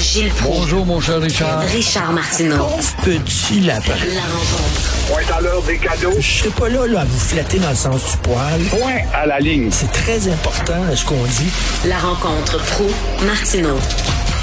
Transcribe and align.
Gilles 0.00 0.30
Proulx. 0.30 0.60
Bonjour, 0.60 0.86
mon 0.86 1.00
cher 1.00 1.20
Richard. 1.20 1.60
Richard 1.60 2.12
Martineau. 2.12 2.66
Petit 3.04 3.60
lapin. 3.60 3.92
La 4.14 4.22
rencontre. 4.22 5.06
Point 5.08 5.36
à 5.36 5.40
l'heure 5.40 5.62
des 5.62 5.76
cadeaux. 5.76 6.14
Je 6.18 6.26
serai 6.26 6.50
pas 6.50 6.68
là, 6.68 6.86
là 6.86 7.00
à 7.00 7.04
vous 7.04 7.18
flatter 7.18 7.58
dans 7.58 7.70
le 7.70 7.76
sens 7.76 8.12
du 8.12 8.16
poil. 8.18 8.60
Point 8.70 9.02
à 9.12 9.26
la 9.26 9.38
ligne. 9.40 9.68
C'est 9.70 9.92
très 9.92 10.26
important 10.28 10.74
ce 10.94 11.04
qu'on 11.04 11.22
dit. 11.22 11.50
La 11.86 11.98
rencontre 11.98 12.58
pro 12.64 12.86
martineau 13.26 13.78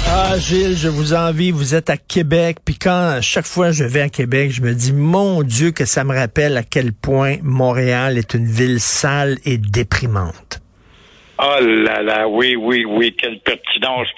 Ah 0.08 0.38
Gilles, 0.38 0.76
je 0.78 0.88
vous 0.88 1.12
envie, 1.14 1.50
vous 1.50 1.74
êtes 1.74 1.90
à 1.90 1.96
Québec, 1.96 2.58
puis 2.64 2.76
quand 2.76 3.18
chaque 3.20 3.46
fois 3.46 3.72
je 3.72 3.84
vais 3.84 4.02
à 4.02 4.08
Québec, 4.08 4.52
je 4.52 4.62
me 4.62 4.74
dis 4.74 4.92
mon 4.92 5.42
Dieu 5.42 5.72
que 5.72 5.84
ça 5.84 6.04
me 6.04 6.14
rappelle 6.14 6.56
à 6.56 6.62
quel 6.62 6.92
point 6.92 7.36
Montréal 7.42 8.16
est 8.16 8.34
une 8.34 8.46
ville 8.46 8.80
sale 8.80 9.38
et 9.44 9.58
déprimante. 9.58 10.60
Oh 11.42 11.56
là 11.64 12.02
là, 12.02 12.28
oui, 12.28 12.54
oui, 12.54 12.84
oui, 12.84 13.14
quelle 13.16 13.38
pertinence 13.40 14.08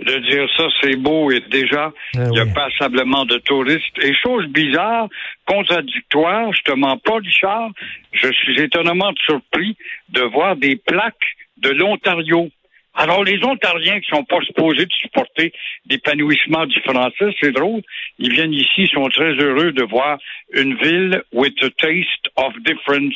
de 0.00 0.18
dire 0.30 0.48
ça, 0.56 0.64
c'est 0.80 0.96
beau 0.96 1.30
et 1.30 1.40
déjà, 1.50 1.92
Ah 2.16 2.26
il 2.32 2.36
y 2.36 2.40
a 2.40 2.44
oui. 2.44 2.52
passablement 2.54 3.24
de 3.24 3.38
touristes. 3.38 3.98
Et 4.02 4.12
chose 4.14 4.46
bizarre, 4.48 5.08
contradictoire, 5.46 6.52
je 6.52 6.62
te 6.62 6.72
mens 6.72 6.96
pas, 6.98 7.16
Richard, 7.18 7.70
je 8.12 8.32
suis 8.32 8.60
étonnamment 8.60 9.12
surpris 9.24 9.76
de 10.08 10.22
voir 10.22 10.56
des 10.56 10.76
plaques 10.76 11.36
de 11.58 11.70
l'Ontario. 11.70 12.50
Alors, 12.94 13.24
les 13.24 13.42
Ontariens 13.42 14.00
qui 14.00 14.10
sont 14.10 14.24
pas 14.24 14.40
supposés 14.42 14.84
de 14.84 14.92
supporter 14.92 15.52
l'épanouissement 15.88 16.66
du 16.66 16.78
français, 16.80 17.34
c'est 17.40 17.52
drôle. 17.52 17.80
Ils 18.18 18.32
viennent 18.32 18.52
ici, 18.52 18.86
sont 18.92 19.08
très 19.08 19.32
heureux 19.32 19.72
de 19.72 19.82
voir 19.82 20.18
une 20.52 20.74
ville 20.76 21.22
with 21.32 21.54
a 21.62 21.70
taste 21.70 22.28
of 22.36 22.52
difference. 22.64 23.14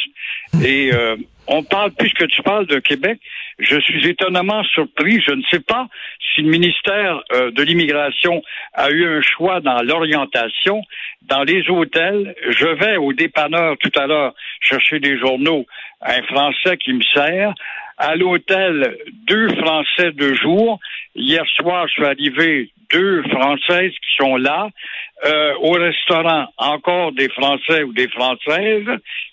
Et 0.64 0.92
euh, 0.94 1.16
on 1.46 1.62
parle, 1.62 1.92
puisque 1.92 2.26
tu 2.28 2.42
parles 2.42 2.66
de 2.66 2.78
Québec, 2.78 3.18
je 3.58 3.78
suis 3.80 4.08
étonnamment 4.08 4.64
surpris. 4.64 5.20
Je 5.26 5.32
ne 5.32 5.42
sais 5.50 5.60
pas 5.60 5.88
si 6.34 6.42
le 6.42 6.48
ministère 6.48 7.22
euh, 7.32 7.50
de 7.50 7.62
l'Immigration 7.62 8.42
a 8.72 8.90
eu 8.90 9.06
un 9.06 9.20
choix 9.20 9.60
dans 9.60 9.82
l'orientation. 9.82 10.82
Dans 11.22 11.42
les 11.42 11.68
hôtels, 11.68 12.34
je 12.48 12.66
vais 12.66 12.96
au 12.96 13.12
dépanneur 13.12 13.76
tout 13.78 13.92
à 13.98 14.06
l'heure 14.06 14.34
chercher 14.60 15.00
des 15.00 15.18
journaux, 15.18 15.66
un 16.00 16.22
Français 16.22 16.76
qui 16.78 16.92
me 16.92 17.02
sert. 17.14 17.52
À 17.98 18.14
l'hôtel, 18.14 18.96
deux 19.26 19.48
Français 19.56 20.12
de 20.12 20.34
jour. 20.34 20.78
Hier 21.14 21.44
soir, 21.56 21.86
je 21.88 21.92
suis 21.92 22.04
arrivé, 22.04 22.70
deux 22.92 23.22
Françaises 23.24 23.92
qui 23.92 24.16
sont 24.18 24.36
là. 24.36 24.68
Euh, 25.24 25.54
au 25.60 25.72
restaurant, 25.72 26.46
encore 26.58 27.12
des 27.12 27.30
Français 27.30 27.82
ou 27.84 27.92
des 27.94 28.08
Françaises. 28.08 28.86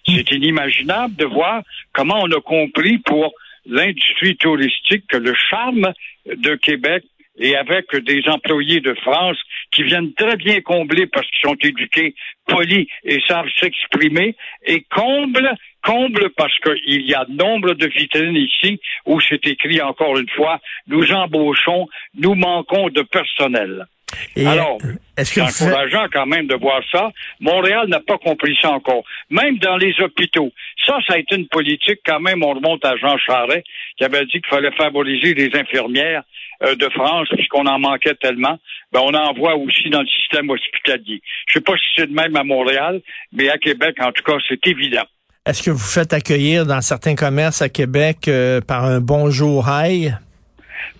C'est 0.07 0.31
inimaginable 0.31 1.15
de 1.15 1.25
voir 1.25 1.61
comment 1.91 2.21
on 2.21 2.31
a 2.31 2.39
compris 2.39 2.99
pour 2.99 3.33
l'industrie 3.65 4.37
touristique 4.37 5.07
que 5.07 5.17
le 5.17 5.33
charme 5.35 5.91
de 6.25 6.55
Québec 6.55 7.03
et 7.37 7.55
avec 7.55 7.95
des 7.95 8.21
employés 8.27 8.79
de 8.79 8.93
France 8.95 9.37
qui 9.71 9.83
viennent 9.83 10.13
très 10.13 10.35
bien 10.35 10.61
combler 10.61 11.07
parce 11.07 11.27
qu'ils 11.27 11.49
sont 11.49 11.57
éduqués, 11.61 12.15
polis 12.47 12.87
et 13.03 13.19
savent 13.27 13.49
s'exprimer, 13.59 14.35
et 14.65 14.81
comble, 14.89 15.55
comble 15.83 16.29
parce 16.37 16.57
qu'il 16.59 17.01
y 17.01 17.13
a 17.13 17.25
nombre 17.29 17.73
de 17.73 17.87
vitrines 17.87 18.35
ici 18.35 18.79
où 19.05 19.19
c'est 19.19 19.45
écrit 19.47 19.81
encore 19.81 20.17
une 20.17 20.29
fois, 20.29 20.59
nous 20.87 21.11
embauchons, 21.11 21.87
nous 22.15 22.35
manquons 22.35 22.89
de 22.89 23.01
personnel. 23.01 23.87
Et 24.35 24.45
Alors, 24.45 24.77
C'est 25.17 25.41
encourageant 25.41 26.07
quand 26.11 26.25
même 26.25 26.47
de 26.47 26.55
voir 26.55 26.81
ça. 26.91 27.11
Montréal 27.39 27.87
n'a 27.87 27.99
pas 27.99 28.17
compris 28.17 28.57
ça 28.61 28.71
encore. 28.71 29.03
Même 29.29 29.57
dans 29.59 29.77
les 29.77 29.93
hôpitaux. 29.99 30.51
Ça, 30.85 30.97
ça 31.07 31.15
a 31.15 31.17
été 31.17 31.35
une 31.35 31.47
politique 31.47 31.99
quand 32.05 32.19
même. 32.19 32.43
On 32.43 32.53
remonte 32.53 32.83
à 32.85 32.95
Jean 32.97 33.17
Charest 33.17 33.63
qui 33.97 34.03
avait 34.03 34.25
dit 34.25 34.41
qu'il 34.41 34.47
fallait 34.49 34.71
favoriser 34.71 35.33
les 35.33 35.49
infirmières 35.57 36.23
euh, 36.63 36.75
de 36.75 36.89
France 36.89 37.27
puisqu'on 37.35 37.65
en 37.65 37.79
manquait 37.79 38.15
tellement. 38.15 38.59
Ben, 38.91 39.01
on 39.03 39.13
en 39.13 39.33
voit 39.33 39.55
aussi 39.55 39.89
dans 39.89 40.01
le 40.01 40.07
système 40.07 40.49
hospitalier. 40.49 41.21
Je 41.47 41.53
sais 41.53 41.61
pas 41.61 41.73
si 41.73 41.85
c'est 41.95 42.07
de 42.07 42.13
même 42.13 42.35
à 42.35 42.43
Montréal, 42.43 43.01
mais 43.31 43.49
à 43.49 43.57
Québec, 43.57 43.95
en 43.99 44.11
tout 44.11 44.23
cas, 44.23 44.37
c'est 44.47 44.65
évident. 44.67 45.03
est-ce 45.45 45.63
que 45.63 45.71
vous 45.71 45.77
faites 45.77 46.13
accueillir 46.13 46.65
dans 46.65 46.81
certains 46.81 47.15
commerces 47.15 47.61
à 47.61 47.69
Québec 47.69 48.27
euh, 48.27 48.61
par 48.61 48.85
un 48.85 48.99
bonjour 48.99 49.67
hi? 49.69 50.11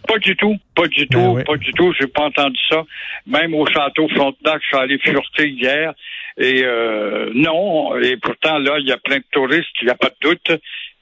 Pas 0.08 0.18
du 0.20 0.36
tout, 0.36 0.56
pas 0.76 0.88
du 0.88 1.06
Ben 1.06 1.20
tout, 1.20 1.34
oui. 1.38 1.44
pas 1.44 1.58
du 1.58 1.72
tout. 1.74 1.94
J'ai 2.00 2.08
pas 2.08 2.24
entendu 2.24 2.60
ça. 2.70 2.84
Même 3.28 3.54
au 3.54 3.66
château 3.66 4.08
Frontenac, 4.10 4.62
je 4.62 4.68
suis 4.68 4.78
allé 4.78 4.98
fureter 5.00 5.48
hier. 5.50 5.94
Et 6.38 6.64
euh, 6.64 7.32
non, 7.36 7.96
et 7.98 8.18
pourtant 8.18 8.58
là, 8.58 8.78
il 8.80 8.88
y 8.88 8.92
a 8.92 8.98
plein 8.98 9.18
de 9.18 9.26
touristes, 9.32 9.70
il 9.82 9.86
n'y 9.86 9.92
a 9.92 9.96
pas 9.96 10.10
de 10.10 10.30
doute. 10.30 10.52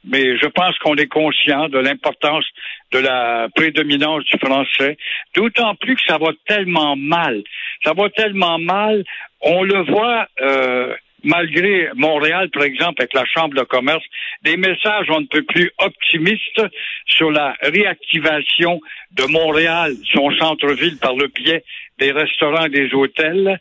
Mais 0.04 0.38
je 0.38 0.48
pense 0.48 0.78
qu'on 0.80 0.96
est 0.96 1.08
conscient 1.08 1.70
de 1.70 1.78
l'importance 1.78 2.46
de 2.92 3.00
la 3.00 3.48
prédominance 3.56 4.24
du 4.26 4.38
français. 4.40 4.98
D'autant 5.36 5.76
plus 5.76 5.96
que 5.96 6.02
ça 6.08 6.18
va 6.18 6.32
tellement 6.48 6.96
mal. 6.96 7.44
Ça 7.84 7.94
va 7.94 8.10
tellement 8.10 8.58
mal. 8.58 9.04
On 9.42 9.64
le 9.64 9.84
voit. 9.84 10.28
Euh, 10.42 10.96
malgré 11.24 11.90
Montréal, 11.96 12.50
par 12.50 12.64
exemple, 12.64 13.02
avec 13.02 13.14
la 13.14 13.26
Chambre 13.26 13.56
de 13.56 13.64
commerce, 13.64 14.04
des 14.44 14.58
messages 14.58 15.08
on 15.10 15.22
ne 15.22 15.26
peut 15.28 15.44
plus 15.44 15.72
optimistes 15.80 16.62
sur 17.06 17.32
la 17.32 17.56
réactivation 17.62 18.80
de 19.12 19.24
Montréal, 19.32 19.94
son 20.14 20.32
centre-ville 20.38 20.98
par 20.98 21.16
le 21.16 21.28
biais 21.28 21.64
des 22.00 22.12
restaurants 22.12 22.66
et 22.66 22.70
des 22.70 22.94
hôtels. 22.94 23.60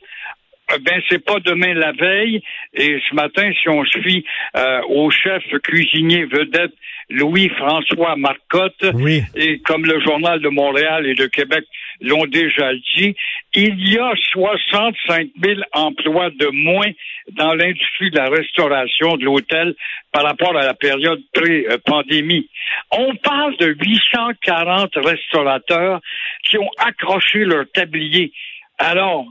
Euh, 0.73 0.79
Ben, 0.83 1.03
c'est 1.09 1.25
pas 1.25 1.41
demain 1.41 1.75
la 1.75 1.93
veille. 1.93 2.41
Et 2.75 2.99
ce 3.09 3.15
matin, 3.15 3.51
si 3.61 3.69
on 3.69 3.85
se 3.85 3.99
fie 4.01 4.25
euh, 4.57 4.81
au 4.89 5.11
chef 5.11 5.43
cuisinier 5.65 6.25
vedette 6.27 6.73
Louis-François 7.11 8.15
Marcotte, 8.17 8.85
Oui. 8.95 9.23
et 9.35 9.59
comme 9.61 9.85
le 9.85 10.01
Journal 10.01 10.41
de 10.41 10.49
Montréal 10.49 11.07
et 11.07 11.15
de 11.15 11.27
Québec 11.27 11.65
l'ont 12.01 12.25
déjà 12.27 12.73
dit, 12.97 13.15
il 13.55 13.93
y 13.93 13.99
a 13.99 14.13
65 14.33 15.29
000 15.43 15.61
emplois 15.73 16.31
de 16.31 16.47
moins 16.53 16.91
dans 17.37 17.55
l'industrie 17.55 18.11
de 18.11 18.17
la 18.17 18.29
restauration 18.29 19.17
de 19.17 19.25
l'hôtel 19.25 19.75
par 20.13 20.25
rapport 20.25 20.57
à 20.57 20.65
la 20.65 20.75
période 20.75 21.21
pré-pandémie. 21.33 22.49
On 22.91 23.15
parle 23.17 23.57
de 23.59 23.75
840 23.79 24.91
restaurateurs 24.97 26.01
qui 26.45 26.59
ont 26.59 26.71
accroché 26.79 27.45
leur 27.45 27.65
tablier. 27.73 28.33
Alors, 28.79 29.27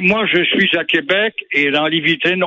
moi, 0.00 0.26
je 0.32 0.44
suis 0.44 0.70
à 0.78 0.84
Québec 0.84 1.34
et 1.52 1.70
dans 1.70 1.88
les 1.88 2.00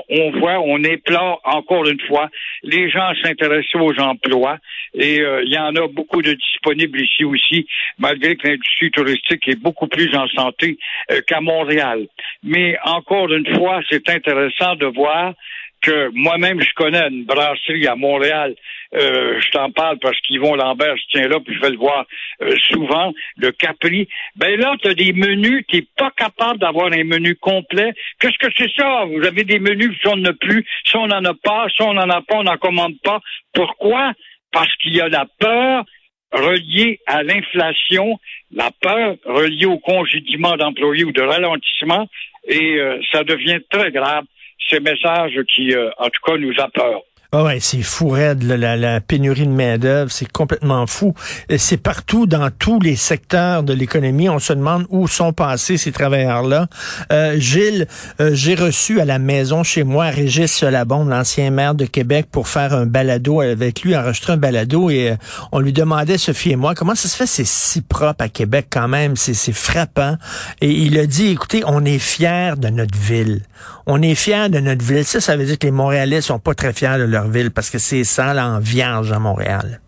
on 0.09 0.31
voit, 0.39 0.59
on 0.59 0.81
éplore 0.83 1.41
encore 1.43 1.85
une 1.87 1.99
fois, 2.07 2.29
les 2.63 2.89
gens 2.89 3.11
s'intéressent 3.21 3.81
aux 3.81 3.99
emplois 3.99 4.59
et 4.93 5.19
euh, 5.19 5.43
il 5.43 5.51
y 5.51 5.57
en 5.57 5.75
a 5.75 5.87
beaucoup 5.87 6.21
de 6.21 6.33
disponibles 6.33 7.01
ici 7.01 7.25
aussi, 7.25 7.67
malgré 7.99 8.35
que 8.35 8.47
l'industrie 8.47 8.91
touristique 8.91 9.47
est 9.47 9.59
beaucoup 9.59 9.87
plus 9.87 10.15
en 10.15 10.27
santé 10.29 10.77
euh, 11.11 11.21
qu'à 11.27 11.41
Montréal. 11.41 12.07
Mais 12.43 12.77
encore 12.83 13.31
une 13.33 13.55
fois, 13.55 13.81
c'est 13.89 14.07
intéressant 14.09 14.75
de 14.75 14.85
voir 14.85 15.33
que 15.81 16.09
moi-même, 16.13 16.61
je 16.61 16.73
connais 16.75 17.07
une 17.09 17.25
brasserie 17.25 17.87
à 17.87 17.95
Montréal. 17.95 18.55
Euh, 18.95 19.39
je 19.39 19.49
t'en 19.51 19.71
parle 19.71 19.99
parce 19.99 20.19
qu'Yvon 20.21 20.55
Lambert 20.55 20.95
se 20.97 21.07
tient 21.11 21.27
là, 21.27 21.39
puis 21.39 21.55
je 21.55 21.61
vais 21.61 21.71
le 21.71 21.77
voir 21.77 22.05
euh, 22.41 22.55
souvent, 22.69 23.13
le 23.37 23.51
Capri. 23.51 24.07
Ben 24.35 24.59
là, 24.59 24.75
tu 24.81 24.89
as 24.89 24.93
des 24.93 25.13
menus, 25.13 25.65
tu 25.67 25.85
pas 25.97 26.11
capable 26.11 26.59
d'avoir 26.59 26.91
un 26.91 27.03
menu 27.03 27.35
complet. 27.35 27.93
Qu'est-ce 28.19 28.37
que 28.37 28.51
c'est 28.55 28.71
ça? 28.77 29.05
Vous 29.05 29.25
avez 29.25 29.43
des 29.43 29.59
menus, 29.59 29.97
si 30.01 30.07
on 30.07 30.17
n'en 30.17 30.29
a 30.29 30.33
plus, 30.33 30.65
si 30.85 30.95
on 30.95 31.07
n'en 31.07 31.23
a 31.23 31.33
pas, 31.33 31.67
si 31.69 31.81
on 31.81 31.93
n'en 31.93 32.09
a 32.09 32.21
pas, 32.21 32.37
on 32.37 32.43
n'en 32.43 32.57
commande 32.57 32.99
pas. 33.03 33.19
Pourquoi? 33.53 34.13
Parce 34.51 34.73
qu'il 34.77 34.95
y 34.95 35.01
a 35.01 35.09
la 35.09 35.25
peur 35.39 35.83
reliée 36.31 36.99
à 37.07 37.23
l'inflation, 37.23 38.19
la 38.51 38.71
peur 38.81 39.15
reliée 39.25 39.65
au 39.65 39.79
congédiement 39.79 40.55
d'employés 40.57 41.03
ou 41.03 41.11
de 41.11 41.21
ralentissement, 41.21 42.07
et 42.47 42.77
euh, 42.79 42.99
ça 43.11 43.23
devient 43.23 43.59
très 43.69 43.91
grave 43.91 44.25
ces 44.69 44.79
messages 44.79 45.39
qui, 45.43 45.73
euh, 45.73 45.89
en 45.97 46.09
tout 46.09 46.21
cas, 46.25 46.37
nous 46.37 46.53
a 46.59 46.67
peur. 46.69 47.01
Ah 47.33 47.43
ouais, 47.43 47.57
c'est 47.59 47.81
fou 47.81 48.07
raide, 48.07 48.43
là, 48.43 48.55
la, 48.55 48.77
la 48.77 49.01
pénurie 49.01 49.45
de 49.45 49.51
main-d'œuvre, 49.51 50.09
c'est 50.09 50.31
complètement 50.31 50.87
fou. 50.87 51.13
C'est 51.57 51.75
partout 51.75 52.25
dans 52.25 52.49
tous 52.57 52.79
les 52.79 52.95
secteurs 52.95 53.63
de 53.63 53.73
l'économie. 53.73 54.29
On 54.29 54.39
se 54.39 54.53
demande 54.53 54.85
où 54.89 55.09
sont 55.09 55.33
passés 55.33 55.75
ces 55.75 55.91
travailleurs-là. 55.91 56.67
Euh, 57.11 57.37
Gilles, 57.37 57.87
euh, 58.21 58.31
j'ai 58.33 58.55
reçu 58.55 59.01
à 59.01 59.05
la 59.05 59.19
maison 59.19 59.63
chez 59.63 59.83
moi 59.83 60.05
Régis 60.05 60.49
Solabonde, 60.49 61.09
l'ancien 61.09 61.51
maire 61.51 61.75
de 61.75 61.85
Québec, 61.85 62.27
pour 62.31 62.47
faire 62.47 62.73
un 62.73 62.85
balado 62.85 63.41
avec 63.41 63.81
lui, 63.81 63.97
enregistrer 63.97 64.33
un 64.33 64.37
balado, 64.37 64.89
et 64.89 65.11
euh, 65.11 65.15
on 65.51 65.59
lui 65.59 65.73
demandait, 65.73 66.17
Sophie 66.17 66.51
et 66.51 66.55
moi, 66.55 66.75
comment 66.75 66.95
ça 66.95 67.09
se 67.09 67.17
fait 67.17 67.27
c'est 67.27 67.45
si 67.45 67.81
propre 67.81 68.23
à 68.23 68.29
Québec 68.29 68.67
quand 68.69 68.87
même, 68.87 69.17
c'est 69.17 69.51
frappant. 69.51 70.15
Et 70.61 70.71
il 70.71 70.97
a 70.97 71.05
dit, 71.05 71.27
écoutez, 71.27 71.61
on 71.65 71.83
est 71.83 71.99
fiers 71.99 72.53
de 72.57 72.69
notre 72.69 72.97
ville. 72.97 73.41
On 73.85 74.01
est 74.01 74.15
fiers 74.15 74.49
de 74.49 74.59
notre 74.59 74.83
ville. 74.83 75.05
Ça, 75.05 75.19
ça 75.19 75.35
veut 75.35 75.45
dire 75.45 75.57
que 75.57 75.65
les 75.65 75.71
Montréalais 75.71 76.21
sont 76.21 76.39
pas 76.39 76.53
très 76.53 76.73
fiers 76.73 76.97
de 76.97 77.03
leur 77.03 77.26
parce 77.53 77.69
que 77.69 77.77
c'est 77.77 78.03
sale 78.03 78.39
en 78.39 78.59
vierge 78.59 79.11
à 79.11 79.19
Montréal. 79.19 79.79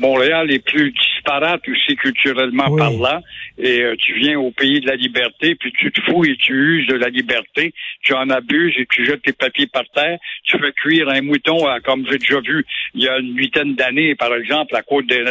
Montréal 0.00 0.50
est 0.50 0.64
plus 0.64 0.90
disparate 0.90 1.62
aussi 1.68 1.94
culturellement 1.96 2.68
Oui. 2.68 2.78
parlant. 2.78 3.22
Et 3.58 3.80
euh, 3.82 3.94
tu 3.96 4.12
viens 4.18 4.38
au 4.40 4.50
pays 4.50 4.80
de 4.80 4.88
la 4.88 4.96
liberté, 4.96 5.54
puis 5.54 5.72
tu 5.78 5.92
te 5.92 6.00
fous 6.02 6.24
et 6.24 6.36
tu 6.36 6.52
uses 6.52 6.88
de 6.88 6.94
la 6.96 7.08
liberté. 7.08 7.72
Tu 8.02 8.12
en 8.12 8.28
abuses 8.30 8.74
et 8.76 8.86
tu 8.90 9.04
jettes 9.06 9.22
tes 9.22 9.32
papiers 9.32 9.68
par 9.68 9.84
terre. 9.94 10.18
Tu 10.42 10.58
fais 10.58 10.72
cuire 10.72 11.08
un 11.08 11.22
mouton, 11.22 11.68
euh, 11.68 11.78
comme 11.84 12.04
j'ai 12.10 12.18
déjà 12.18 12.40
vu 12.40 12.66
il 12.94 13.04
y 13.04 13.08
a 13.08 13.18
une 13.18 13.36
huitaine 13.36 13.76
d'années, 13.76 14.16
par 14.16 14.34
exemple, 14.34 14.74
à 14.74 14.82
Côte 14.82 15.06
des 15.06 15.22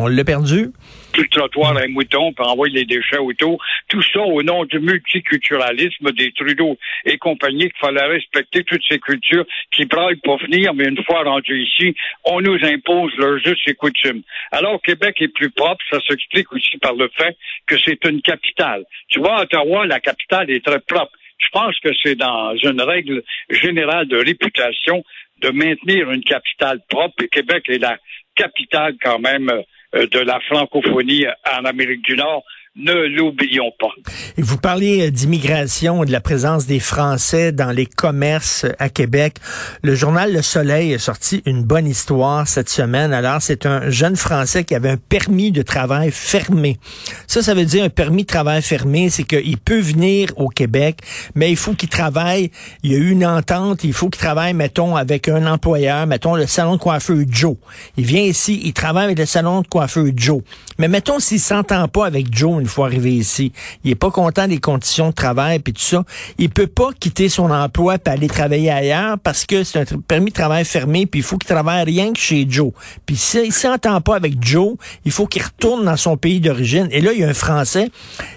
On 0.00 0.06
l'a 0.06 0.22
perdu. 0.22 0.68
Tout 1.12 1.22
le 1.22 1.28
trottoir 1.28 1.76
à 1.76 1.88
mouton, 1.88 2.32
puis 2.32 2.46
envoyer 2.46 2.72
les 2.72 2.84
déchets 2.84 3.18
autour. 3.18 3.60
Tout 3.88 4.00
ça 4.12 4.20
au 4.20 4.44
nom 4.44 4.64
du 4.64 4.78
multiculturalisme 4.78 6.12
des 6.12 6.30
Trudeau 6.30 6.78
et 7.04 7.18
compagnie 7.18 7.68
qu'il 7.68 7.80
fallait 7.80 8.06
respecter 8.06 8.62
toutes 8.62 8.84
ces 8.88 9.00
cultures 9.00 9.44
qui 9.72 9.86
braillent 9.86 10.20
pour 10.22 10.38
venir, 10.38 10.72
mais 10.72 10.84
une 10.84 11.02
fois 11.02 11.24
rendus 11.24 11.64
ici, 11.64 11.96
on 12.24 12.40
nous 12.40 12.64
impose 12.64 13.12
leurs 13.18 13.44
us 13.44 13.58
et 13.66 13.74
coutumes. 13.74 14.22
Alors, 14.52 14.80
Québec 14.82 15.16
est 15.20 15.34
plus 15.34 15.50
propre, 15.50 15.84
ça 15.90 15.98
s'explique 16.08 16.52
aussi 16.52 16.78
par 16.78 16.94
le 16.94 17.10
fait 17.16 17.36
que 17.66 17.76
c'est 17.84 18.04
une 18.04 18.22
capitale. 18.22 18.84
Tu 19.08 19.18
vois, 19.18 19.40
Ottawa, 19.40 19.84
la 19.84 19.98
capitale 19.98 20.48
est 20.52 20.64
très 20.64 20.78
propre. 20.78 21.10
Je 21.38 21.48
pense 21.52 21.76
que 21.80 21.88
c'est 22.04 22.14
dans 22.14 22.54
une 22.54 22.82
règle 22.82 23.24
générale 23.50 24.06
de 24.06 24.18
réputation 24.18 25.02
de 25.40 25.50
maintenir 25.50 26.08
une 26.12 26.22
capitale 26.22 26.78
propre 26.88 27.24
et 27.24 27.28
Québec 27.28 27.64
est 27.68 27.78
la 27.78 27.98
capitale 28.36 28.94
quand 29.02 29.18
même 29.18 29.50
euh, 29.50 29.62
de 29.92 30.18
la 30.18 30.40
francophonie 30.40 31.26
en 31.50 31.64
Amérique 31.64 32.02
du 32.02 32.16
Nord 32.16 32.44
ne 32.78 32.92
l'oublions 33.16 33.72
pas. 33.78 33.88
Et 34.36 34.42
vous 34.42 34.56
parlez 34.56 35.08
euh, 35.08 35.10
d'immigration, 35.10 36.04
de 36.04 36.12
la 36.12 36.20
présence 36.20 36.66
des 36.66 36.78
Français 36.78 37.50
dans 37.50 37.72
les 37.72 37.86
commerces 37.86 38.66
à 38.78 38.88
Québec. 38.88 39.36
Le 39.82 39.94
journal 39.96 40.32
Le 40.32 40.42
Soleil 40.42 40.94
a 40.94 40.98
sorti 40.98 41.42
une 41.44 41.64
bonne 41.64 41.86
histoire 41.86 42.46
cette 42.46 42.68
semaine. 42.68 43.12
Alors, 43.12 43.42
c'est 43.42 43.66
un 43.66 43.90
jeune 43.90 44.14
Français 44.14 44.62
qui 44.62 44.76
avait 44.76 44.90
un 44.90 44.96
permis 44.96 45.50
de 45.50 45.62
travail 45.62 46.12
fermé. 46.12 46.78
Ça, 47.26 47.42
ça 47.42 47.54
veut 47.54 47.64
dire 47.64 47.84
un 47.84 47.88
permis 47.88 48.22
de 48.22 48.28
travail 48.28 48.62
fermé, 48.62 49.10
c'est 49.10 49.24
qu'il 49.24 49.58
peut 49.58 49.80
venir 49.80 50.28
au 50.36 50.48
Québec, 50.48 51.00
mais 51.34 51.50
il 51.50 51.56
faut 51.56 51.74
qu'il 51.74 51.88
travaille. 51.88 52.50
Il 52.84 52.92
y 52.92 52.94
a 52.94 52.98
eu 52.98 53.10
une 53.10 53.26
entente, 53.26 53.82
il 53.82 53.92
faut 53.92 54.08
qu'il 54.08 54.20
travaille, 54.20 54.54
mettons, 54.54 54.94
avec 54.94 55.28
un 55.28 55.46
employeur, 55.46 56.06
mettons 56.06 56.36
le 56.36 56.46
salon 56.46 56.76
de 56.76 56.80
coiffeur 56.80 57.18
Joe. 57.28 57.56
Il 57.96 58.04
vient 58.04 58.22
ici, 58.22 58.60
il 58.64 58.72
travaille 58.72 59.06
avec 59.06 59.18
le 59.18 59.26
salon 59.26 59.62
de 59.62 59.66
coiffeur 59.66 60.06
Joe. 60.14 60.42
Mais 60.78 60.86
mettons 60.86 61.18
s'il 61.18 61.40
s'entend 61.40 61.88
pas 61.88 62.06
avec 62.06 62.32
Joe 62.32 62.67
ici, 63.04 63.52
il 63.84 63.90
est 63.90 63.96
pas 63.96 64.10
content 64.10 64.46
des 64.46 64.58
conditions 64.58 65.08
de 65.08 65.14
travail 65.14 65.58
puis 65.58 65.72
tout 65.72 65.82
ça, 65.82 66.04
il 66.38 66.50
peut 66.50 66.66
pas 66.66 66.90
quitter 66.98 67.28
son 67.28 67.50
emploi 67.50 67.98
puis 67.98 68.12
aller 68.12 68.28
travailler 68.28 68.70
ailleurs 68.70 69.18
parce 69.18 69.44
que 69.44 69.64
c'est 69.64 69.92
un 69.92 70.00
permis 70.00 70.30
de 70.30 70.34
travail 70.34 70.64
fermé 70.64 71.06
puis 71.06 71.20
il 71.20 71.22
faut 71.22 71.36
qu'il 71.38 71.48
travaille 71.48 71.84
rien 71.84 72.12
que 72.12 72.18
chez 72.18 72.46
Joe. 72.48 72.72
Puis 73.06 73.16
s'il 73.16 73.52
s'entend 73.52 74.00
pas 74.00 74.16
avec 74.16 74.42
Joe, 74.42 74.76
il 75.04 75.12
faut 75.12 75.26
qu'il 75.26 75.42
retourne 75.42 75.84
dans 75.84 75.96
son 75.96 76.16
pays 76.16 76.40
d'origine. 76.40 76.88
Et 76.90 77.00
là, 77.00 77.12
il 77.12 77.20
y 77.20 77.24
a 77.24 77.28
un 77.28 77.34
Français, 77.34 77.90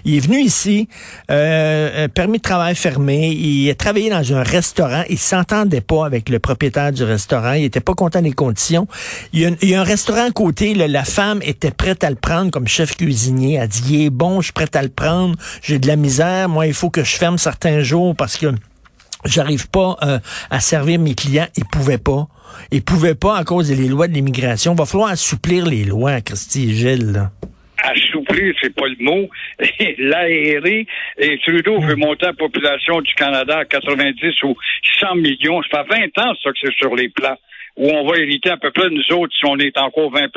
il 0.04 0.16
est 0.16 0.20
venu 0.20 0.40
ici, 0.40 0.88
euh, 1.30 2.04
un 2.04 2.08
permis 2.08 2.38
de 2.38 2.42
travail 2.42 2.74
fermé, 2.74 3.30
il 3.30 3.70
a 3.70 3.74
travaillé 3.74 4.10
dans 4.10 4.32
un 4.32 4.42
restaurant, 4.42 5.02
il 5.08 5.18
s'entendait 5.18 5.80
pas 5.80 6.06
avec 6.06 6.28
le 6.28 6.38
propriétaire 6.38 6.92
du 6.92 7.04
restaurant, 7.04 7.52
il 7.52 7.64
était 7.64 7.80
pas 7.80 7.94
content 7.94 8.22
des 8.22 8.32
conditions. 8.32 8.86
Il 9.32 9.56
y 9.62 9.74
a, 9.74 9.80
un 9.80 9.84
restaurant 9.84 10.26
à 10.28 10.30
côté, 10.30 10.74
la 10.74 11.04
femme 11.04 11.40
était 11.42 11.70
prête 11.70 12.04
à 12.04 12.10
le 12.10 12.16
prendre 12.16 12.50
comme 12.50 12.68
chef 12.68 12.96
cuisinier, 12.96 13.54
elle 13.54 13.68
dit, 13.68 14.10
je 14.40 14.46
suis 14.46 14.52
prête 14.52 14.76
à 14.76 14.82
le 14.82 14.88
prendre, 14.88 15.36
j'ai 15.62 15.78
de 15.78 15.86
la 15.86 15.96
misère, 15.96 16.48
moi, 16.48 16.66
il 16.66 16.74
faut 16.74 16.90
que 16.90 17.04
je 17.04 17.16
ferme 17.16 17.38
certains 17.38 17.80
jours 17.82 18.14
parce 18.16 18.36
que 18.36 18.46
j'arrive 19.24 19.68
pas 19.70 19.96
euh, 20.02 20.18
à 20.50 20.60
servir 20.60 20.98
mes 20.98 21.14
clients. 21.14 21.48
Il 21.56 21.64
pouvait 21.64 21.98
pas. 21.98 22.26
Il 22.70 22.82
pouvait 22.82 23.14
pas 23.14 23.36
à 23.36 23.44
cause 23.44 23.68
des 23.68 23.88
lois 23.88 24.08
de 24.08 24.12
l'immigration. 24.12 24.74
Va 24.74 24.86
falloir 24.86 25.10
assouplir 25.10 25.66
les 25.66 25.84
lois, 25.84 26.20
Christy 26.20 26.70
et 26.70 26.74
Gilles. 26.74 27.12
Là. 27.12 27.30
Assouplir, 27.82 28.54
c'est 28.60 28.74
pas 28.74 28.86
le 28.86 28.96
mot. 29.00 29.28
L'aérer. 29.98 30.86
Et 31.18 31.38
Trudeau 31.44 31.80
veut 31.80 31.96
monter 31.96 32.26
la 32.26 32.32
population 32.32 33.00
du 33.00 33.12
Canada 33.14 33.58
à 33.58 33.64
90 33.64 34.42
ou 34.44 34.56
100 35.00 35.14
millions. 35.16 35.62
Ça 35.70 35.84
fait 35.90 36.10
20 36.16 36.24
ans, 36.24 36.34
ça, 36.42 36.50
que 36.50 36.58
c'est 36.62 36.74
sur 36.74 36.94
les 36.94 37.08
plans 37.08 37.36
où 37.76 37.88
on 37.88 38.06
va 38.06 38.18
hériter 38.18 38.50
à 38.50 38.56
peu 38.56 38.70
près, 38.70 38.88
nous 38.90 39.16
autres, 39.16 39.34
si 39.34 39.44
on 39.46 39.56
est 39.58 39.76
encore 39.78 40.10
20 40.10 40.28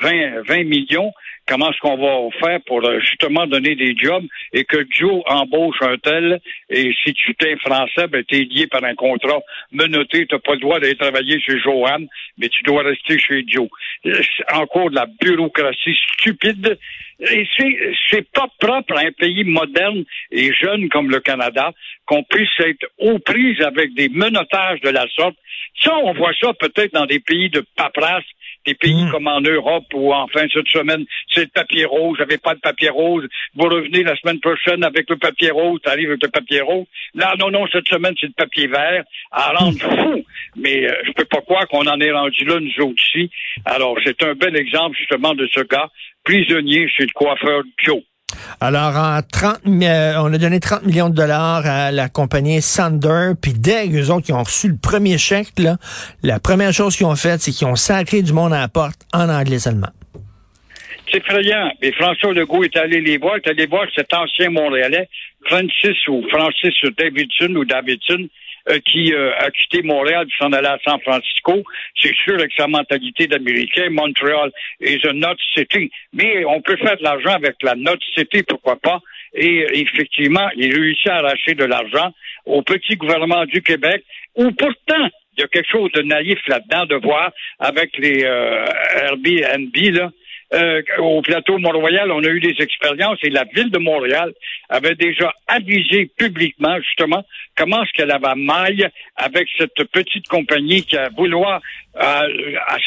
20, 0.00 0.42
20 0.46 0.64
millions, 0.64 1.12
comment 1.46 1.70
est-ce 1.70 1.78
qu'on 1.80 1.96
va 1.96 2.28
faire 2.40 2.60
pour 2.66 2.84
euh, 2.84 3.00
justement 3.00 3.46
donner 3.46 3.74
des 3.74 3.96
jobs 3.96 4.24
et 4.52 4.64
que 4.64 4.86
Joe 4.90 5.22
embauche 5.26 5.80
un 5.82 5.98
tel 5.98 6.40
et 6.70 6.94
si 7.04 7.12
tu 7.14 7.34
t'es 7.34 7.56
français, 7.56 8.06
ben 8.08 8.24
t'es 8.24 8.40
lié 8.40 8.66
par 8.66 8.84
un 8.84 8.94
contrat 8.94 9.40
menotté, 9.70 10.26
t'as 10.26 10.38
pas 10.38 10.54
le 10.54 10.60
droit 10.60 10.80
d'aller 10.80 10.96
travailler 10.96 11.40
chez 11.40 11.58
Joanne, 11.60 12.06
mais 12.38 12.48
tu 12.48 12.62
dois 12.62 12.82
rester 12.82 13.18
chez 13.18 13.44
Joe. 13.46 13.68
C'est 14.04 14.52
encore 14.54 14.90
de 14.90 14.96
la 14.96 15.06
bureaucratie 15.20 15.96
stupide 16.14 16.78
et 17.20 17.46
c'est, 18.10 18.30
pas 18.32 18.48
propre 18.58 18.96
à 18.96 19.06
un 19.06 19.12
pays 19.12 19.44
moderne 19.44 20.04
et 20.30 20.52
jeune 20.52 20.88
comme 20.88 21.10
le 21.10 21.20
Canada 21.20 21.72
qu'on 22.06 22.24
puisse 22.24 22.48
être 22.60 22.84
aux 22.98 23.18
prises 23.18 23.60
avec 23.60 23.94
des 23.94 24.08
menotages 24.08 24.80
de 24.80 24.88
la 24.88 25.06
sorte. 25.14 25.36
Ça, 25.80 25.96
on 25.98 26.12
voit 26.14 26.32
ça 26.40 26.52
peut-être 26.54 26.92
dans 26.92 27.06
des 27.06 27.20
pays 27.20 27.48
de 27.50 27.64
paperasse 27.76 28.24
des 28.66 28.74
pays 28.74 29.06
comme 29.10 29.26
en 29.26 29.40
Europe 29.40 29.84
où 29.94 30.12
enfin 30.12 30.46
cette 30.52 30.68
semaine 30.68 31.04
c'est 31.32 31.42
le 31.42 31.48
papier 31.48 31.84
rose, 31.84 32.16
j'avais 32.18 32.38
pas 32.38 32.54
de 32.54 32.60
papier 32.60 32.90
rose, 32.90 33.26
vous 33.54 33.68
revenez 33.68 34.02
la 34.02 34.16
semaine 34.16 34.40
prochaine 34.40 34.84
avec 34.84 35.08
le 35.10 35.16
papier 35.16 35.50
rose, 35.50 35.80
t'arrives 35.82 36.10
avec 36.10 36.22
le 36.22 36.28
papier 36.28 36.60
rose. 36.60 36.86
Là 37.14 37.34
non 37.38 37.50
non 37.50 37.66
cette 37.72 37.88
semaine 37.88 38.14
c'est 38.20 38.28
le 38.28 38.34
papier 38.36 38.66
vert, 38.66 39.04
à 39.30 39.52
rendre 39.52 39.78
fou. 39.78 40.24
Mais 40.56 40.88
euh, 40.88 40.94
je 41.06 41.12
peux 41.12 41.24
pas 41.24 41.40
croire 41.40 41.66
qu'on 41.68 41.86
en 41.86 42.00
est 42.00 42.12
rendu 42.12 42.44
là 42.44 42.60
nous 42.60 42.94
ici. 42.94 43.30
Alors 43.64 43.96
c'est 44.04 44.22
un 44.22 44.34
bel 44.34 44.56
exemple 44.56 44.96
justement 44.96 45.34
de 45.34 45.48
ce 45.52 45.60
gars 45.60 45.90
prisonnier 46.24 46.88
chez 46.88 47.04
le 47.04 47.12
coiffeur 47.12 47.62
Joe. 47.78 48.02
Alors, 48.60 48.96
en 48.96 49.20
30, 49.22 49.60
euh, 49.66 50.14
on 50.18 50.32
a 50.32 50.38
donné 50.38 50.60
30 50.60 50.86
millions 50.86 51.10
de 51.10 51.14
dollars 51.14 51.66
à 51.66 51.90
la 51.90 52.08
compagnie 52.08 52.62
Sander, 52.62 53.32
puis 53.40 53.52
dès 53.52 53.88
que 53.88 54.10
autres 54.10 54.26
qui 54.26 54.32
ont 54.32 54.42
reçu 54.42 54.68
le 54.68 54.76
premier 54.76 55.18
chèque, 55.18 55.58
là, 55.58 55.76
la 56.22 56.40
première 56.40 56.72
chose 56.72 56.96
qu'ils 56.96 57.06
ont 57.06 57.16
faite, 57.16 57.40
c'est 57.40 57.52
qu'ils 57.52 57.66
ont 57.66 57.76
sacré 57.76 58.22
du 58.22 58.32
monde 58.32 58.52
à 58.52 58.60
la 58.60 58.68
porte 58.68 59.00
en 59.12 59.28
anglais 59.28 59.58
seulement. 59.58 59.90
C'est 61.10 61.18
effrayant. 61.18 61.70
Mais 61.82 61.92
François 61.92 62.32
Legault 62.32 62.64
est 62.64 62.76
allé 62.76 63.00
les 63.00 63.18
voir, 63.18 63.36
est 63.36 63.48
allé 63.48 63.66
voir 63.66 63.86
cet 63.94 64.14
ancien 64.14 64.50
Montréalais, 64.50 65.08
Francis 65.46 66.08
ou 66.08 66.24
Francis 66.30 66.74
Davidson 66.96 67.54
ou 67.56 67.64
Davidson, 67.64 68.28
qui 68.84 69.12
euh, 69.12 69.32
a 69.38 69.50
quitté 69.50 69.82
Montréal 69.82 70.26
et 70.28 70.42
s'en 70.42 70.52
allait 70.52 70.68
à 70.68 70.78
San 70.84 71.00
Francisco. 71.00 71.62
C'est 72.00 72.14
sûr 72.14 72.34
avec 72.34 72.52
sa 72.56 72.66
mentalité 72.66 73.26
d'Américain, 73.26 73.90
Montréal 73.90 74.50
is 74.80 75.00
a 75.06 75.12
not 75.12 75.36
city. 75.54 75.90
Mais 76.12 76.44
on 76.44 76.60
peut 76.60 76.76
faire 76.76 76.96
de 76.96 77.02
l'argent 77.02 77.32
avec 77.32 77.56
la 77.62 77.74
not 77.74 77.98
city, 78.16 78.42
pourquoi 78.42 78.76
pas. 78.76 79.00
Et 79.34 79.66
effectivement, 79.80 80.48
il 80.56 80.74
réussit 80.74 81.08
à 81.08 81.16
arracher 81.16 81.54
de 81.54 81.64
l'argent 81.64 82.12
au 82.44 82.62
petit 82.62 82.96
gouvernement 82.96 83.44
du 83.46 83.62
Québec, 83.62 84.04
où 84.36 84.50
pourtant, 84.52 85.08
il 85.36 85.40
y 85.40 85.44
a 85.44 85.48
quelque 85.48 85.70
chose 85.70 85.90
de 85.92 86.02
naïf 86.02 86.38
là-dedans 86.46 86.86
de 86.86 86.96
voir 86.96 87.32
avec 87.58 87.96
les 87.96 88.24
euh, 88.24 88.66
Airbnb, 88.96 89.76
là, 89.94 90.10
euh, 90.54 90.82
au 90.98 91.22
plateau 91.22 91.58
Mont-Royal, 91.58 92.10
on 92.10 92.22
a 92.24 92.28
eu 92.28 92.40
des 92.40 92.54
expériences 92.58 93.18
et 93.22 93.30
la 93.30 93.44
ville 93.54 93.70
de 93.70 93.78
Montréal 93.78 94.32
avait 94.68 94.94
déjà 94.94 95.32
avisé 95.46 96.10
publiquement, 96.16 96.76
justement, 96.80 97.24
comment 97.56 97.82
est-ce 97.82 97.92
qu'elle 97.92 98.10
avait 98.10 98.34
maille 98.36 98.86
avec 99.16 99.48
cette 99.58 99.82
petite 99.92 100.28
compagnie 100.28 100.82
qui 100.82 100.96
a 100.96 101.08
vouloir, 101.10 101.60
euh, 101.96 102.28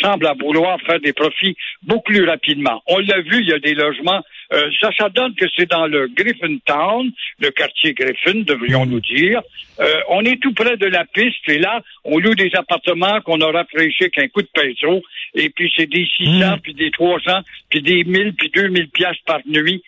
semble 0.01 0.27
à 0.27 0.33
vouloir 0.33 0.79
faire 0.81 0.99
des 0.99 1.13
profits 1.13 1.55
beaucoup 1.83 2.11
plus 2.11 2.27
rapidement. 2.27 2.81
On 2.87 2.99
l'a 2.99 3.21
vu, 3.21 3.41
il 3.41 3.49
y 3.49 3.53
a 3.53 3.59
des 3.59 3.73
logements. 3.73 4.21
Euh, 4.53 4.69
ça, 4.79 4.89
ça 4.97 5.09
donne 5.09 5.33
que 5.35 5.45
c'est 5.55 5.69
dans 5.69 5.87
le 5.87 6.07
Griffin 6.07 6.57
Town, 6.65 7.11
le 7.39 7.49
quartier 7.51 7.93
Griffin, 7.93 8.41
devrions-nous 8.41 8.99
dire. 9.01 9.41
Euh, 9.79 10.01
on 10.09 10.23
est 10.23 10.41
tout 10.41 10.53
près 10.53 10.77
de 10.77 10.85
la 10.85 11.05
piste 11.05 11.47
et 11.47 11.57
là, 11.57 11.81
on 12.03 12.19
loue 12.19 12.35
des 12.35 12.51
appartements 12.53 13.21
qu'on 13.21 13.41
aura 13.41 13.59
rafraîchis 13.59 14.09
qu'un 14.11 14.27
coup 14.27 14.41
de 14.41 14.49
pétrole 14.53 15.01
et 15.33 15.49
puis 15.49 15.71
c'est 15.75 15.87
des 15.87 16.07
600, 16.17 16.57
puis 16.63 16.73
des 16.73 16.91
300, 16.91 17.39
puis 17.69 17.81
des 17.81 18.03
1000, 18.03 18.33
puis 18.35 18.49
2000 18.53 18.89
pièces 18.89 19.17
par 19.25 19.39
nuit. 19.45 19.83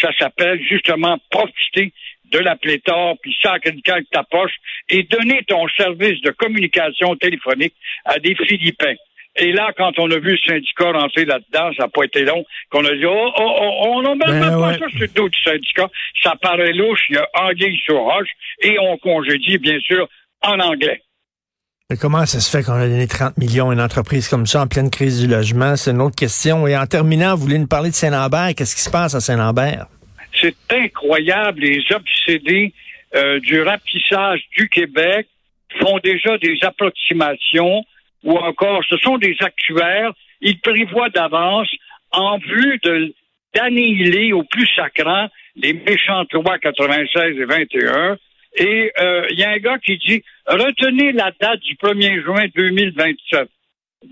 Ça 0.00 0.10
s'appelle 0.16 0.60
justement 0.62 1.18
profiter 1.30 1.92
de 2.30 2.38
la 2.38 2.56
pléthore, 2.56 3.16
puis 3.20 3.36
ça 3.42 3.58
quelqu'un 3.58 4.00
de 4.00 4.06
ta 4.10 4.22
poche, 4.22 4.54
et 4.88 5.02
donner 5.02 5.42
ton 5.46 5.68
service 5.76 6.20
de 6.22 6.30
communication 6.30 7.14
téléphonique 7.16 7.74
à 8.04 8.18
des 8.18 8.34
Philippins. 8.34 8.94
Et 9.36 9.52
là, 9.52 9.72
quand 9.76 9.92
on 9.98 10.10
a 10.10 10.18
vu 10.18 10.32
le 10.32 10.38
syndicat 10.46 10.92
rentrer 10.92 11.24
là-dedans, 11.24 11.70
ça 11.76 11.84
n'a 11.84 11.88
pas 11.88 12.04
été 12.04 12.24
long, 12.24 12.44
qu'on 12.70 12.84
a 12.84 12.94
dit, 12.94 13.06
oh, 13.06 13.32
oh, 13.38 13.58
oh 13.60 13.92
on 13.96 14.02
n'a 14.02 14.10
même 14.10 14.40
Ben 14.40 14.60
pas 14.60 14.78
ça 14.78 14.88
sur 14.90 15.00
le 15.00 15.08
dos 15.08 15.28
du 15.28 15.42
syndicat. 15.42 15.88
Ça 16.22 16.34
paraît 16.40 16.72
louche, 16.72 17.00
il 17.08 17.16
y 17.16 17.18
a 17.18 17.26
anguille 17.34 17.78
sur 17.82 17.98
roche, 17.98 18.28
et 18.60 18.76
on 18.78 18.98
congédie, 18.98 19.56
bien 19.58 19.78
sûr, 19.80 20.06
en 20.42 20.58
anglais. 20.60 21.02
Mais 21.88 21.96
comment 21.96 22.24
ça 22.26 22.40
se 22.40 22.50
fait 22.50 22.62
qu'on 22.62 22.74
a 22.74 22.86
donné 22.86 23.06
30 23.06 23.38
millions 23.38 23.70
à 23.70 23.74
une 23.74 23.80
entreprise 23.80 24.28
comme 24.28 24.46
ça 24.46 24.62
en 24.62 24.66
pleine 24.66 24.90
crise 24.90 25.20
du 25.20 25.26
logement? 25.26 25.76
C'est 25.76 25.90
une 25.90 26.00
autre 26.00 26.16
question. 26.16 26.66
Et 26.66 26.76
en 26.76 26.86
terminant, 26.86 27.34
vous 27.34 27.42
voulez 27.42 27.58
nous 27.58 27.66
parler 27.66 27.90
de 27.90 27.94
Saint-Lambert. 27.94 28.54
Qu'est-ce 28.56 28.74
qui 28.74 28.82
se 28.82 28.90
passe 28.90 29.14
à 29.14 29.20
Saint-Lambert? 29.20 29.86
C'est 30.40 30.56
incroyable. 30.70 31.60
Les 31.60 31.82
obsédés 31.94 32.72
euh, 33.14 33.40
du 33.40 33.60
rapissage 33.62 34.40
du 34.56 34.68
Québec 34.68 35.26
font 35.80 35.98
déjà 36.02 36.38
des 36.38 36.58
approximations 36.62 37.84
ou 38.24 38.36
encore 38.36 38.82
ce 38.88 38.96
sont 38.98 39.18
des 39.18 39.36
actuaires. 39.40 40.12
Ils 40.40 40.60
prévoient 40.60 41.10
d'avance 41.10 41.70
en 42.10 42.38
vue 42.38 42.78
de 42.82 43.14
d'annihiler 43.54 44.32
au 44.32 44.44
plus 44.44 44.66
sacrant 44.74 45.28
les 45.56 45.74
méchantes 45.74 46.32
lois 46.32 46.58
96 46.58 47.38
et 47.38 47.44
21. 47.44 48.16
Et 48.56 48.92
euh, 48.98 49.26
il 49.30 49.38
y 49.38 49.44
a 49.44 49.50
un 49.50 49.58
gars 49.58 49.78
qui 49.78 49.98
dit 49.98 50.22
retenez 50.46 51.12
la 51.12 51.32
date 51.38 51.60
du 51.60 51.74
1er 51.74 52.22
juin 52.22 52.46
2027 52.54 53.48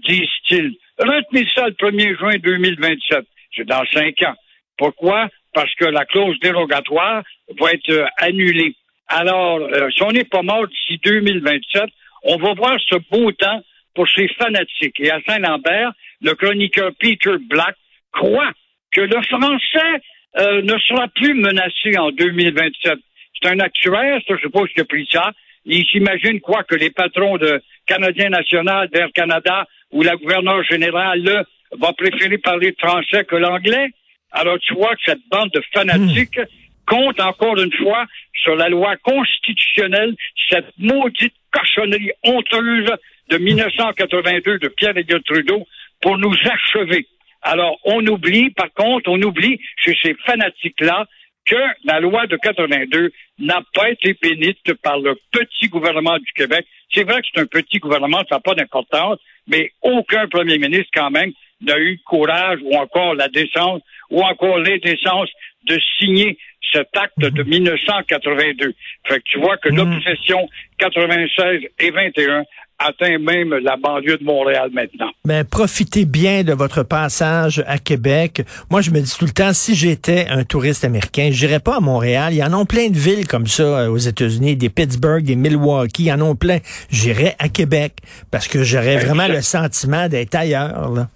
disent-ils. 0.07 0.77
Retenez 0.99 1.47
ça 1.55 1.67
le 1.67 1.75
1er 1.75 2.19
juin 2.19 2.37
2027. 2.43 3.25
C'est 3.57 3.67
dans 3.67 3.85
cinq 3.93 4.23
ans. 4.23 4.35
Pourquoi? 4.77 5.29
Parce 5.53 5.75
que 5.75 5.87
la 5.87 6.05
clause 6.05 6.39
dérogatoire 6.41 7.23
va 7.59 7.73
être 7.73 7.91
euh, 7.91 8.07
annulée. 8.19 8.77
Alors, 9.09 9.59
euh, 9.59 9.91
si 9.91 10.03
on 10.03 10.13
n'est 10.13 10.25
pas 10.25 10.43
mort 10.43 10.67
d'ici 10.69 11.01
2027, 11.03 11.85
on 12.25 12.37
va 12.37 12.55
voir 12.55 12.79
ce 12.89 12.97
beau 13.11 13.33
temps 13.33 13.61
pour 13.95 14.09
ces 14.09 14.29
fanatiques. 14.29 15.01
Et 15.01 15.11
à 15.11 15.21
Saint-Lambert, 15.27 15.93
le 16.21 16.35
chroniqueur 16.35 16.91
Peter 16.99 17.37
Black 17.49 17.77
croit 18.13 18.53
que 18.93 19.01
le 19.01 19.23
français 19.23 20.03
euh, 20.39 20.63
ne 20.63 20.79
sera 20.79 21.09
plus 21.09 21.35
menacé 21.35 21.97
en 21.99 22.11
2027. 22.11 22.99
C'est 23.43 23.49
un 23.49 23.61
actuaire, 23.61 24.21
je 24.29 24.37
suppose 24.37 24.69
qu'il 24.71 24.83
a 24.83 24.85
pris 24.85 25.09
ça. 25.11 25.33
Il 25.65 25.85
s'imagine 25.87 26.41
quoi 26.41 26.65
que 26.65 26.75
les 26.75 26.91
patrons 26.91 27.37
de 27.37 27.61
Canadien 27.87 28.31
National, 28.31 28.89
d'Air 28.89 29.09
Canada 29.15 29.67
ou 29.91 30.03
la 30.03 30.17
gouverneure 30.17 30.63
générale, 30.65 31.23
là, 31.23 31.45
va 31.79 31.93
préférer 31.93 32.39
parler 32.39 32.75
français 32.79 33.25
que 33.25 33.37
l'anglais. 33.37 33.89
Alors 34.33 34.59
tu 34.61 34.75
vois 34.75 34.95
que 34.95 35.03
cette 35.07 35.27
bande 35.31 35.51
de 35.53 35.63
fanatiques 35.73 36.41
compte 36.87 37.21
encore 37.21 37.59
une 37.59 37.73
fois 37.73 38.07
sur 38.43 38.57
la 38.57 38.69
loi 38.69 38.97
constitutionnelle, 38.99 40.15
cette 40.49 40.73
maudite 40.79 41.35
cochonnerie 41.53 42.13
honteuse 42.25 42.91
de 43.31 43.39
1982 43.39 44.59
de 44.59 44.69
Pierre 44.69 44.97
Elliott 44.97 45.25
Trudeau 45.25 45.67
pour 46.01 46.19
nous 46.19 46.35
achever. 46.45 47.07
Alors, 47.43 47.79
on 47.85 48.07
oublie, 48.07 48.51
par 48.51 48.73
contre, 48.75 49.09
on 49.09 49.21
oublie 49.23 49.59
chez 49.77 49.97
ces 50.03 50.15
fanatiques-là 50.27 51.07
que 51.47 51.57
la 51.85 52.01
loi 52.01 52.27
de 52.27 52.37
82 52.37 53.11
n'a 53.39 53.63
pas 53.75 53.91
été 53.91 54.17
bénite 54.21 54.75
par 54.83 54.99
le 54.99 55.19
petit 55.33 55.69
gouvernement 55.69 56.19
du 56.19 56.33
Québec. 56.35 56.67
C'est 56.93 57.05
vrai 57.05 57.23
que 57.23 57.29
c'est 57.33 57.41
un 57.41 57.47
petit 57.47 57.79
gouvernement, 57.79 58.19
ça 58.29 58.37
n'a 58.37 58.41
pas 58.41 58.55
d'importance, 58.55 59.19
mais 59.47 59.73
aucun 59.83 60.29
premier 60.29 60.59
ministre, 60.59 60.91
quand 60.95 61.11
même, 61.11 61.33
n'a 61.63 61.79
eu 61.79 61.93
le 61.93 62.05
courage 62.05 62.59
ou 62.63 62.77
encore 62.77 63.15
la 63.15 63.29
décence 63.29 63.83
ou 64.11 64.23
encore 64.23 64.59
l'indécence 64.59 65.29
de 65.65 65.79
signer 65.99 66.39
cet 66.73 66.97
acte 66.97 67.19
de 67.19 67.43
1982. 67.43 68.75
Fait 69.07 69.19
que 69.19 69.25
tu 69.25 69.39
vois 69.41 69.57
que 69.57 69.69
l'obsession 69.69 70.49
96 70.79 71.63
et 71.79 71.91
21 71.91 72.45
atteint 72.81 73.19
même 73.19 73.55
la 73.55 73.77
banlieue 73.77 74.17
de 74.17 74.25
Montréal 74.25 74.71
maintenant. 74.73 75.11
Ben, 75.25 75.45
profitez 75.45 76.07
bien 76.07 76.43
de 76.43 76.53
votre 76.53 76.83
passage 76.83 77.63
à 77.67 77.79
Québec. 77.79 78.43
Moi, 78.71 78.81
je 78.81 78.91
me 78.91 79.01
dis 79.01 79.15
tout 79.19 79.27
le 79.27 79.33
temps, 79.33 79.53
si 79.53 79.75
j'étais 79.75 80.27
un 80.29 80.45
touriste 80.45 80.85
américain, 80.85 81.29
j'irais 81.31 81.61
pas 81.61 81.77
à 81.77 81.81
Montréal. 81.81 82.33
Il 82.33 82.39
y 82.39 82.45
en 82.45 82.59
a 82.59 82.65
plein 82.65 82.89
de 82.89 82.99
villes 82.99 83.27
comme 83.27 83.47
ça 83.47 83.63
euh, 83.63 83.89
aux 83.89 83.99
États-Unis, 83.99 84.57
des 84.57 84.71
Pittsburgh, 84.71 85.23
des 85.23 85.37
Milwaukee, 85.37 86.05
il 86.05 86.07
y 86.07 86.13
en 86.13 86.21
a 86.21 86.35
plein. 86.35 86.59
J'irais 86.91 87.37
à 87.39 87.49
Québec 87.49 87.93
parce 88.31 88.49
que 88.49 88.65
j'aurais 88.65 88.97
vraiment 88.97 89.29
le 89.29 89.43
sentiment 89.43 90.09
d'être 90.09 90.35
ailleurs. 90.35 90.91
Là. 90.91 91.09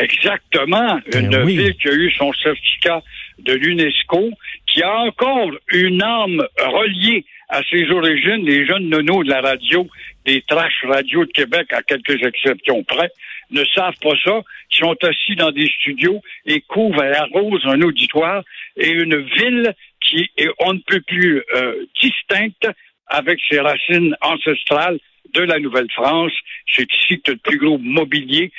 Exactement. 0.00 0.98
Ben 1.12 1.26
Une 1.26 1.44
oui. 1.44 1.56
ville 1.56 1.74
qui 1.74 1.88
a 1.88 1.92
eu 1.92 2.10
son 2.12 2.32
certificat 2.32 3.02
de 3.40 3.52
l'UNESCO, 3.52 4.30
qui 4.66 4.82
a 4.82 5.00
encore 5.00 5.50
une 5.72 6.02
âme 6.02 6.42
reliée 6.58 7.24
à 7.48 7.60
ses 7.70 7.90
origines, 7.90 8.46
les 8.46 8.66
jeunes 8.66 8.88
nonos 8.88 9.24
de 9.24 9.28
la 9.28 9.42
radio, 9.42 9.86
des 10.24 10.42
trash 10.42 10.84
radio 10.84 11.24
de 11.24 11.32
Québec, 11.32 11.72
à 11.72 11.82
quelques 11.82 12.22
exceptions 12.24 12.82
près, 12.84 13.10
ne 13.50 13.64
savent 13.74 13.98
pas 14.00 14.14
ça, 14.24 14.42
sont 14.70 14.96
assis 15.02 15.36
dans 15.36 15.52
des 15.52 15.68
studios 15.68 16.20
et 16.46 16.60
couvrent 16.62 17.04
et 17.04 17.14
arrosent 17.14 17.66
un 17.66 17.80
auditoire 17.82 18.42
et 18.76 18.90
une 18.90 19.16
ville 19.16 19.74
qui 20.00 20.30
est 20.36 20.48
on 20.58 20.74
ne 20.74 20.80
peut 20.80 21.00
plus 21.00 21.42
euh, 21.54 21.84
distincte 22.00 22.68
avec 23.06 23.38
ses 23.50 23.60
racines 23.60 24.16
ancestrales 24.22 24.98
de 25.34 25.42
la 25.42 25.58
Nouvelle-France. 25.58 26.32
C'est 26.74 26.88
ici 26.92 27.20
que 27.20 27.32
le 27.32 27.36
plus 27.38 27.58
gros 27.58 27.78
mobilier 27.78 28.50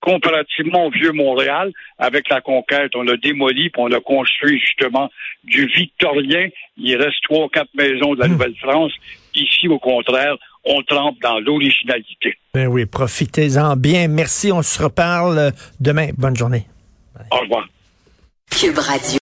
comparativement 0.00 0.86
au 0.86 0.90
vieux 0.90 1.12
Montréal, 1.12 1.72
avec 1.96 2.28
la 2.28 2.40
conquête, 2.40 2.90
on 2.96 3.06
a 3.06 3.16
démoli 3.16 3.70
puis 3.70 3.82
on 3.82 3.92
a 3.92 4.00
construit 4.00 4.58
justement 4.58 5.10
du 5.44 5.66
victorien. 5.66 6.48
Il 6.76 6.96
reste 6.96 7.22
trois, 7.22 7.48
quatre 7.48 7.72
maisons 7.74 8.14
de 8.14 8.20
la 8.20 8.28
Nouvelle-France. 8.28 8.92
Ici, 9.34 9.68
au 9.68 9.78
contraire, 9.78 10.36
on 10.64 10.82
trempe 10.82 11.20
dans 11.22 11.38
l'originalité. 11.40 12.34
Ben 12.54 12.66
oui, 12.68 12.86
profitez-en 12.86 13.76
bien. 13.76 14.08
Merci. 14.08 14.52
On 14.52 14.62
se 14.62 14.82
reparle 14.82 15.52
demain. 15.80 16.10
Bonne 16.16 16.36
journée. 16.36 16.66
Au 17.30 17.38
revoir. 17.40 17.68
Cube 18.50 18.78
Radio. 18.78 19.10